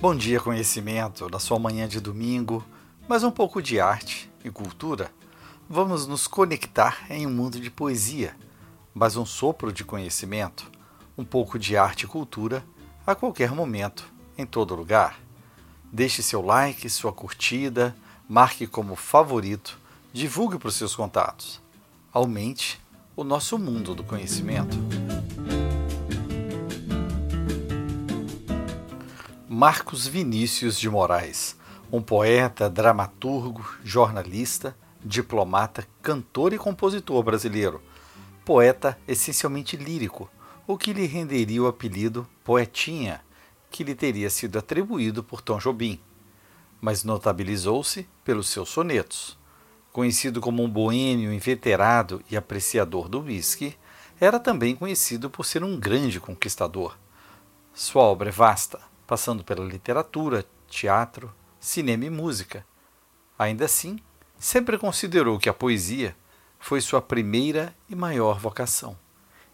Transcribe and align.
Bom 0.00 0.14
dia, 0.14 0.38
conhecimento, 0.38 1.28
na 1.28 1.40
sua 1.40 1.58
manhã 1.58 1.88
de 1.88 1.98
domingo, 1.98 2.64
mas 3.08 3.24
um 3.24 3.32
pouco 3.32 3.60
de 3.60 3.80
arte 3.80 4.30
e 4.44 4.50
cultura. 4.50 5.10
Vamos 5.68 6.06
nos 6.06 6.28
conectar 6.28 7.04
em 7.10 7.26
um 7.26 7.30
mundo 7.30 7.58
de 7.58 7.68
poesia, 7.68 8.36
mas 8.94 9.16
um 9.16 9.26
sopro 9.26 9.72
de 9.72 9.82
conhecimento, 9.82 10.70
um 11.16 11.24
pouco 11.24 11.58
de 11.58 11.76
arte 11.76 12.04
e 12.04 12.06
cultura 12.06 12.64
a 13.04 13.16
qualquer 13.16 13.50
momento, 13.50 14.08
em 14.38 14.46
todo 14.46 14.76
lugar. 14.76 15.18
Deixe 15.92 16.22
seu 16.22 16.42
like, 16.42 16.88
sua 16.88 17.12
curtida, 17.12 17.92
marque 18.28 18.68
como 18.68 18.94
favorito, 18.94 19.80
divulgue 20.12 20.58
para 20.58 20.68
os 20.68 20.76
seus 20.76 20.94
contatos. 20.94 21.60
Aumente 22.12 22.80
o 23.16 23.24
nosso 23.24 23.58
mundo 23.58 23.96
do 23.96 24.04
conhecimento. 24.04 24.76
Marcos 29.50 30.06
Vinícius 30.06 30.78
de 30.78 30.90
Moraes, 30.90 31.56
um 31.90 32.02
poeta, 32.02 32.68
dramaturgo, 32.68 33.66
jornalista, 33.82 34.76
diplomata, 35.02 35.88
cantor 36.02 36.52
e 36.52 36.58
compositor 36.58 37.22
brasileiro. 37.22 37.80
Poeta 38.44 38.98
essencialmente 39.08 39.74
lírico, 39.74 40.30
o 40.66 40.76
que 40.76 40.92
lhe 40.92 41.06
renderia 41.06 41.62
o 41.62 41.66
apelido 41.66 42.28
Poetinha, 42.44 43.22
que 43.70 43.82
lhe 43.82 43.94
teria 43.94 44.28
sido 44.28 44.58
atribuído 44.58 45.24
por 45.24 45.40
Tom 45.40 45.56
Jobim. 45.56 45.98
Mas 46.78 47.02
notabilizou-se 47.02 48.06
pelos 48.22 48.50
seus 48.50 48.68
sonetos. 48.68 49.38
Conhecido 49.90 50.42
como 50.42 50.62
um 50.62 50.68
boêmio 50.68 51.32
inveterado 51.32 52.22
e 52.30 52.36
apreciador 52.36 53.08
do 53.08 53.22
whisky, 53.22 53.74
era 54.20 54.38
também 54.38 54.76
conhecido 54.76 55.30
por 55.30 55.46
ser 55.46 55.64
um 55.64 55.80
grande 55.80 56.20
conquistador. 56.20 56.98
Sua 57.72 58.02
obra 58.02 58.28
é 58.28 58.32
vasta, 58.32 58.87
passando 59.08 59.42
pela 59.42 59.64
literatura, 59.64 60.44
teatro, 60.68 61.34
cinema 61.58 62.04
e 62.04 62.10
música. 62.10 62.64
Ainda 63.38 63.64
assim, 63.64 63.98
sempre 64.38 64.76
considerou 64.76 65.38
que 65.38 65.48
a 65.48 65.54
poesia 65.54 66.14
foi 66.60 66.82
sua 66.82 67.00
primeira 67.00 67.74
e 67.88 67.96
maior 67.96 68.38
vocação, 68.38 68.94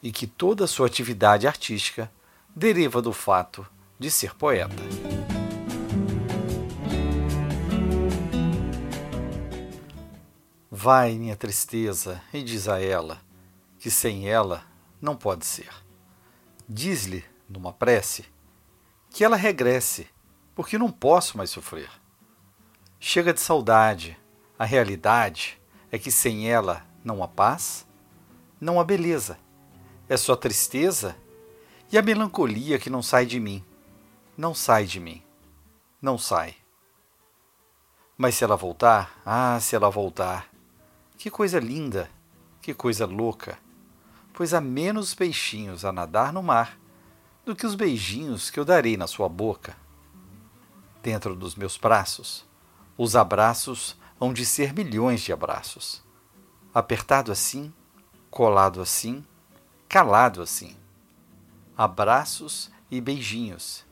e 0.02 0.10
que 0.10 0.26
toda 0.26 0.66
sua 0.66 0.88
atividade 0.88 1.46
artística 1.46 2.10
deriva 2.54 3.00
do 3.00 3.12
fato 3.12 3.64
de 3.96 4.10
ser 4.10 4.34
poeta. 4.34 4.74
Vai, 10.68 11.14
minha 11.14 11.36
tristeza, 11.36 12.20
e 12.32 12.42
diz 12.42 12.66
a 12.66 12.82
ela 12.82 13.22
que 13.78 13.88
sem 13.88 14.28
ela 14.28 14.64
não 15.00 15.14
pode 15.14 15.46
ser. 15.46 15.70
Diz-lhe, 16.68 17.24
numa 17.48 17.72
prece, 17.72 18.33
que 19.14 19.22
ela 19.22 19.36
regresse, 19.36 20.08
porque 20.56 20.76
não 20.76 20.90
posso 20.90 21.38
mais 21.38 21.48
sofrer. 21.48 21.88
Chega 22.98 23.32
de 23.32 23.38
saudade, 23.38 24.18
a 24.58 24.64
realidade 24.64 25.56
é 25.92 26.00
que 26.00 26.10
sem 26.10 26.50
ela 26.50 26.84
não 27.04 27.22
há 27.22 27.28
paz, 27.28 27.86
não 28.60 28.80
há 28.80 28.84
beleza, 28.84 29.38
é 30.08 30.16
só 30.16 30.34
tristeza 30.34 31.14
e 31.92 31.96
a 31.96 32.02
melancolia 32.02 32.76
que 32.76 32.90
não 32.90 33.04
sai 33.04 33.24
de 33.24 33.38
mim. 33.38 33.64
Não 34.36 34.52
sai 34.52 34.84
de 34.84 34.98
mim, 34.98 35.22
não 36.02 36.18
sai. 36.18 36.56
Mas 38.18 38.34
se 38.34 38.42
ela 38.42 38.56
voltar, 38.56 39.22
ah, 39.24 39.60
se 39.60 39.76
ela 39.76 39.88
voltar, 39.90 40.50
que 41.16 41.30
coisa 41.30 41.60
linda, 41.60 42.10
que 42.60 42.74
coisa 42.74 43.06
louca, 43.06 43.60
pois 44.32 44.52
há 44.52 44.60
menos 44.60 45.14
peixinhos 45.14 45.84
a 45.84 45.92
nadar 45.92 46.32
no 46.32 46.42
mar 46.42 46.76
do 47.44 47.54
que 47.54 47.66
os 47.66 47.74
beijinhos 47.74 48.50
que 48.50 48.58
eu 48.58 48.64
darei 48.64 48.96
na 48.96 49.06
sua 49.06 49.28
boca. 49.28 49.76
Dentro 51.02 51.36
dos 51.36 51.54
meus 51.54 51.76
braços, 51.76 52.46
os 52.96 53.14
abraços 53.14 53.96
hão 54.18 54.32
de 54.32 54.46
ser 54.46 54.72
milhões 54.72 55.20
de 55.20 55.32
abraços. 55.32 56.02
Apertado 56.72 57.30
assim, 57.30 57.72
colado 58.30 58.80
assim, 58.80 59.24
calado 59.88 60.40
assim. 60.40 60.76
Abraços 61.76 62.70
e 62.90 63.00
beijinhos, 63.00 63.84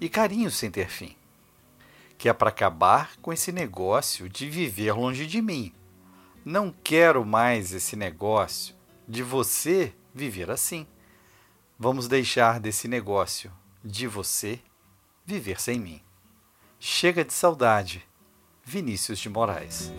e 0.00 0.08
carinhos 0.08 0.54
sem 0.54 0.70
ter 0.70 0.88
fim. 0.88 1.14
Que 2.16 2.28
é 2.28 2.32
para 2.32 2.48
acabar 2.48 3.16
com 3.20 3.32
esse 3.32 3.52
negócio 3.52 4.28
de 4.28 4.48
viver 4.48 4.92
longe 4.92 5.26
de 5.26 5.42
mim. 5.42 5.72
Não 6.44 6.72
quero 6.82 7.26
mais 7.26 7.72
esse 7.72 7.96
negócio 7.96 8.74
de 9.06 9.22
você 9.22 9.92
viver 10.14 10.50
assim. 10.50 10.86
Vamos 11.78 12.08
deixar 12.08 12.58
desse 12.58 12.88
negócio 12.88 13.52
de 13.84 14.06
você 14.06 14.60
viver 15.26 15.60
sem 15.60 15.78
mim. 15.78 16.00
Chega 16.80 17.22
de 17.22 17.34
saudade. 17.34 18.02
Vinícius 18.64 19.18
de 19.18 19.28
Moraes. 19.28 19.92